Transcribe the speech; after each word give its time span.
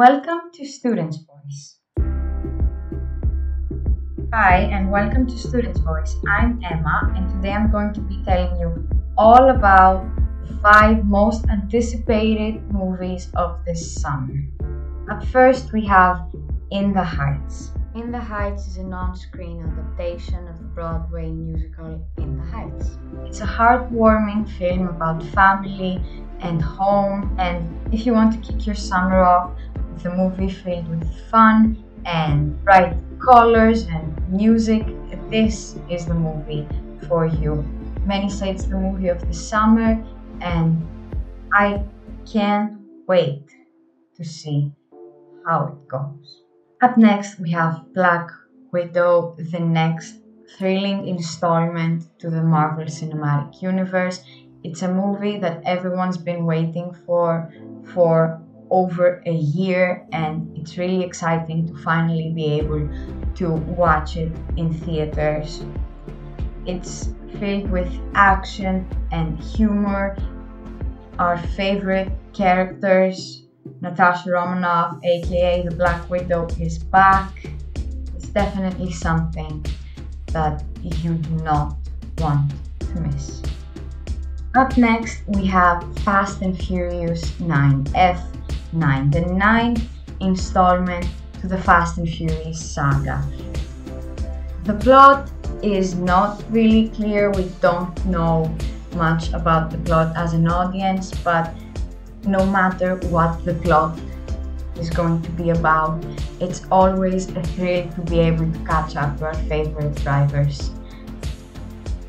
Welcome 0.00 0.48
to 0.54 0.64
Students 0.64 1.18
Voice. 1.18 1.76
Hi, 4.32 4.60
and 4.72 4.90
welcome 4.90 5.26
to 5.26 5.36
Students 5.36 5.78
Voice. 5.80 6.16
I'm 6.26 6.58
Emma, 6.64 7.12
and 7.14 7.28
today 7.28 7.52
I'm 7.52 7.70
going 7.70 7.92
to 7.92 8.00
be 8.00 8.16
telling 8.24 8.58
you 8.58 8.88
all 9.18 9.50
about 9.50 10.08
the 10.46 10.56
five 10.62 11.04
most 11.04 11.44
anticipated 11.50 12.62
movies 12.72 13.28
of 13.34 13.62
this 13.66 14.00
summer. 14.00 14.40
At 15.10 15.22
first, 15.26 15.74
we 15.74 15.84
have 15.84 16.32
In 16.70 16.94
the 16.94 17.04
Heights. 17.04 17.72
In 17.94 18.10
the 18.10 18.20
Heights 18.20 18.68
is 18.68 18.76
an 18.78 18.94
on 18.94 19.14
screen 19.14 19.60
adaptation 19.60 20.48
of 20.48 20.56
the 20.56 20.64
Broadway 20.64 21.28
musical 21.28 22.00
In 22.16 22.38
the 22.38 22.44
Heights. 22.44 22.96
It's 23.26 23.42
a 23.42 23.46
heartwarming 23.46 24.48
film 24.56 24.88
about 24.88 25.22
family 25.34 26.00
and 26.40 26.62
home, 26.62 27.36
and 27.38 27.68
if 27.92 28.06
you 28.06 28.14
want 28.14 28.32
to 28.32 28.40
kick 28.40 28.64
your 28.64 28.76
summer 28.76 29.20
off 29.20 29.50
a 30.04 30.10
movie 30.10 30.50
filled 30.50 30.88
with 30.88 31.04
fun 31.30 31.82
and 32.04 32.62
bright 32.64 32.96
colors 33.20 33.86
and 33.86 34.16
music, 34.28 34.86
this 35.30 35.76
is 35.88 36.06
the 36.06 36.14
movie 36.14 36.66
for 37.06 37.26
you. 37.26 37.64
Many 38.04 38.28
say 38.28 38.50
it's 38.50 38.64
the 38.64 38.76
movie 38.76 39.08
of 39.08 39.20
the 39.26 39.34
summer, 39.34 40.02
and 40.40 40.86
I 41.52 41.84
can't 42.30 42.80
wait 43.06 43.44
to 44.16 44.24
see 44.24 44.72
how 45.46 45.66
it 45.68 45.88
goes. 45.88 46.42
Up 46.82 46.96
next, 46.96 47.38
we 47.38 47.50
have 47.50 47.92
Black 47.94 48.30
Widow, 48.72 49.36
the 49.38 49.60
next 49.60 50.16
thrilling 50.58 51.06
installment 51.06 52.06
to 52.18 52.30
the 52.30 52.42
Marvel 52.42 52.86
Cinematic 52.86 53.62
Universe. 53.62 54.22
It's 54.64 54.82
a 54.82 54.92
movie 54.92 55.38
that 55.38 55.62
everyone's 55.64 56.18
been 56.18 56.44
waiting 56.44 56.92
for 57.06 57.52
for 57.94 58.40
over 58.70 59.22
a 59.26 59.32
year, 59.32 60.06
and 60.12 60.50
it's 60.56 60.78
really 60.78 61.02
exciting 61.02 61.66
to 61.66 61.76
finally 61.82 62.30
be 62.34 62.44
able 62.52 62.88
to 63.34 63.50
watch 63.50 64.16
it 64.16 64.32
in 64.56 64.72
theaters. 64.72 65.62
It's 66.66 67.12
filled 67.38 67.70
with 67.70 67.90
action 68.14 68.86
and 69.12 69.38
humor. 69.38 70.16
Our 71.18 71.38
favorite 71.38 72.12
characters, 72.32 73.42
Natasha 73.80 74.30
Romanoff, 74.30 74.98
aka 75.04 75.62
the 75.62 75.74
Black 75.74 76.08
Widow, 76.08 76.46
is 76.58 76.78
back. 76.78 77.46
It's 78.14 78.28
definitely 78.28 78.92
something 78.92 79.64
that 80.28 80.62
you 80.82 81.14
do 81.14 81.30
not 81.42 81.76
want 82.18 82.52
to 82.80 83.00
miss. 83.00 83.42
Up 84.56 84.76
next, 84.76 85.22
we 85.28 85.46
have 85.46 85.84
Fast 86.00 86.42
and 86.42 86.58
Furious 86.58 87.38
9 88.72 89.10
the 89.10 89.20
ninth 89.20 89.82
installment 90.20 91.06
to 91.40 91.48
the 91.48 91.58
Fast 91.58 91.98
and 91.98 92.08
Furious 92.08 92.60
saga. 92.60 93.24
The 94.64 94.74
plot 94.74 95.30
is 95.62 95.94
not 95.94 96.42
really 96.50 96.88
clear, 96.90 97.30
we 97.30 97.50
don't 97.60 98.04
know 98.06 98.54
much 98.94 99.32
about 99.32 99.70
the 99.70 99.78
plot 99.78 100.16
as 100.16 100.34
an 100.34 100.48
audience, 100.48 101.12
but 101.24 101.52
no 102.24 102.44
matter 102.46 102.96
what 103.08 103.44
the 103.44 103.54
plot 103.54 103.98
is 104.76 104.90
going 104.90 105.22
to 105.22 105.30
be 105.30 105.50
about, 105.50 106.04
it's 106.40 106.66
always 106.70 107.28
a 107.30 107.42
thrill 107.42 107.88
to 107.92 108.00
be 108.02 108.20
able 108.20 108.50
to 108.50 108.58
catch 108.60 108.96
up 108.96 109.18
to 109.18 109.26
our 109.26 109.34
favorite 109.34 109.94
drivers. 109.96 110.70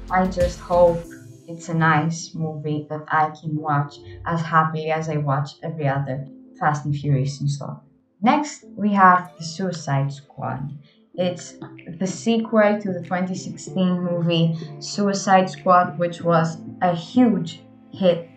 I 0.09 0.27
just 0.27 0.59
hope 0.59 1.03
it's 1.47 1.69
a 1.69 1.73
nice 1.73 2.33
movie 2.35 2.85
that 2.89 3.03
I 3.07 3.31
can 3.41 3.55
watch 3.55 3.95
as 4.25 4.41
happily 4.41 4.91
as 4.91 5.09
I 5.09 5.17
watch 5.17 5.51
every 5.63 5.87
other 5.87 6.27
Fast 6.61 6.85
and 6.85 6.95
Furious 6.95 7.41
installment. 7.41 7.81
Next, 8.21 8.65
we 8.77 8.93
have 8.93 9.31
The 9.39 9.43
Suicide 9.43 10.13
Squad. 10.13 10.71
It's 11.15 11.55
the 11.99 12.05
sequel 12.05 12.79
to 12.79 12.93
the 12.93 13.01
2016 13.01 13.99
movie 13.99 14.55
Suicide 14.79 15.49
Squad, 15.49 15.97
which 15.97 16.21
was 16.21 16.57
a 16.83 16.95
huge 16.95 17.63
hit. 17.91 18.29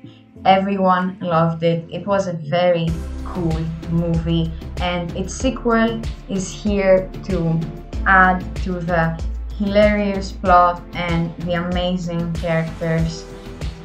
Everyone 0.46 1.18
loved 1.20 1.62
it. 1.62 1.84
It 1.92 2.06
was 2.06 2.26
a 2.26 2.32
very 2.32 2.88
cool 3.26 3.60
movie, 3.90 4.50
and 4.80 5.14
its 5.14 5.34
sequel 5.34 6.00
is 6.30 6.50
here 6.50 7.10
to 7.24 7.60
add 8.06 8.40
to 8.64 8.80
the 8.80 9.22
hilarious 9.58 10.32
plot 10.32 10.82
and 10.94 11.36
the 11.42 11.54
amazing 11.54 12.32
characters. 12.32 13.26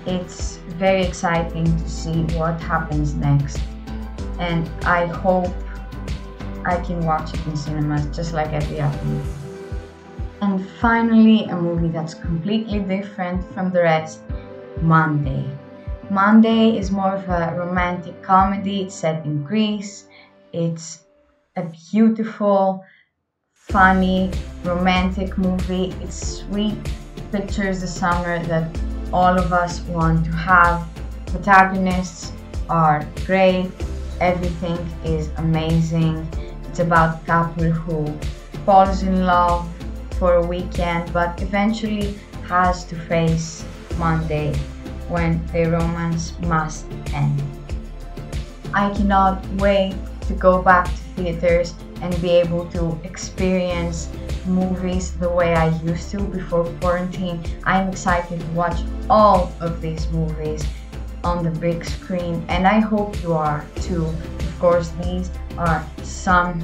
It's 0.06 0.58
very 0.80 1.04
exciting 1.04 1.66
to 1.66 1.90
see 1.90 2.24
what 2.38 2.60
happens 2.62 3.16
next, 3.16 3.60
and 4.40 4.70
I 4.86 5.06
hope 5.06 5.54
I 6.66 6.78
can 6.78 7.06
watch 7.06 7.34
it 7.34 7.46
in 7.46 7.56
cinemas 7.56 8.06
just 8.16 8.34
like 8.34 8.52
every 8.54 8.80
other 8.80 9.06
movie. 9.06 9.30
And 10.42 10.68
finally, 10.82 11.44
a 11.46 11.56
movie 11.56 11.90
that's 11.90 12.14
completely 12.14 12.80
different 12.80 13.44
from 13.54 13.72
the 13.72 13.84
rest 13.84 14.22
Monday. 14.82 15.46
Monday 16.10 16.78
is 16.78 16.90
more 16.90 17.16
of 17.16 17.28
a 17.28 17.54
romantic 17.58 18.22
comedy. 18.24 18.84
It's 18.84 18.96
set 18.96 19.26
in 19.26 19.44
Greece. 19.44 20.08
It's 20.54 21.06
a 21.56 21.64
beautiful, 21.92 22.84
funny, 23.54 24.32
romantic 24.64 25.38
movie. 25.38 25.94
It's 26.02 26.40
sweet, 26.40 26.78
pictures 27.32 27.82
the 27.82 27.88
summer 27.88 28.44
that 28.46 28.80
all 29.12 29.38
of 29.38 29.52
us 29.52 29.82
want 29.82 30.26
to 30.26 30.32
have. 30.32 30.88
Protagonists 31.28 32.32
are 32.70 33.06
great. 33.26 33.70
Everything 34.22 34.78
is 35.04 35.30
amazing. 35.38 36.28
It's 36.68 36.80
about 36.80 37.22
a 37.22 37.26
couple 37.26 37.72
who 37.72 38.14
falls 38.66 39.04
in 39.04 39.26
love 39.26 39.68
for 40.18 40.36
a 40.36 40.46
weekend 40.46 41.12
but 41.14 41.42
eventually 41.42 42.20
has 42.48 42.84
to 42.86 42.96
face 42.96 43.64
Monday 43.98 44.54
when 45.08 45.46
their 45.48 45.72
romance 45.72 46.34
must 46.42 46.86
end. 47.14 47.42
I 48.74 48.94
cannot 48.94 49.46
wait 49.56 49.96
to 50.28 50.34
go 50.34 50.62
back 50.62 50.86
to 50.86 51.02
theaters 51.16 51.74
and 52.02 52.22
be 52.22 52.32
able 52.32 52.66
to 52.72 53.00
experience 53.04 54.10
movies 54.46 55.12
the 55.14 55.30
way 55.30 55.54
I 55.54 55.70
used 55.80 56.12
to 56.12 56.20
before 56.20 56.66
quarantine. 56.82 57.42
I'm 57.64 57.90
excited 57.90 58.40
to 58.40 58.46
watch 58.48 58.80
all 59.10 59.52
of 59.60 59.82
these 59.82 60.08
movies 60.10 60.66
on 61.24 61.44
the 61.44 61.52
big 61.60 61.86
screen, 61.86 62.46
and 62.50 62.68
I 62.68 62.80
hope 62.80 63.22
you 63.24 63.34
are 63.34 63.66
too. 63.76 64.06
Of 64.06 64.60
course, 64.60 64.90
these 65.04 65.32
are 65.58 65.86
some 66.04 66.64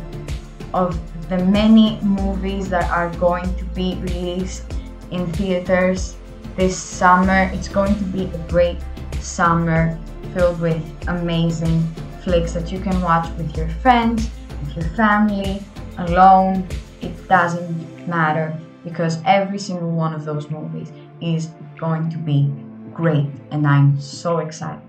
of 0.74 1.00
the 1.30 1.38
many 1.46 2.00
movies 2.02 2.70
that 2.70 2.90
are 2.92 3.10
going 3.18 3.54
to 3.56 3.64
be 3.66 3.96
released 3.96 4.64
in 5.12 5.32
theaters 5.34 6.16
this 6.56 6.78
summer. 6.78 7.50
It's 7.54 7.68
going 7.68 7.96
to 7.96 8.04
be 8.06 8.26
a 8.26 8.38
great 8.50 8.78
summer 9.20 10.00
filled 10.34 10.60
with 10.60 10.84
amazing 11.08 11.84
flicks 12.24 12.54
that 12.54 12.72
you 12.72 12.80
can 12.80 13.02
watch 13.02 13.30
with 13.38 13.56
your 13.58 13.70
friends, 13.70 14.30
with 14.62 14.76
your 14.76 14.90
family, 14.96 15.64
alone. 15.98 16.68
It 17.02 17.28
doesn't 17.28 18.08
matter 18.08 18.58
because 18.84 19.20
every 19.26 19.60
single 19.60 19.92
one 19.92 20.14
of 20.14 20.26
those 20.26 20.50
movies 20.50 20.92
is 21.22 21.50
going 21.78 22.10
to 22.10 22.18
be 22.18 22.52
great 22.96 23.30
and 23.52 23.68
I'm 23.68 24.00
so 24.00 24.40
excited. 24.40 24.82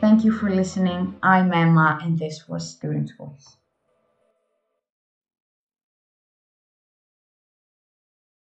Thank 0.00 0.24
you 0.24 0.32
for 0.32 0.48
listening. 0.48 1.16
I'm 1.22 1.52
Emma 1.52 1.98
and 2.02 2.18
this 2.18 2.48
was 2.48 2.70
Students 2.70 3.12
Voice. 3.12 3.59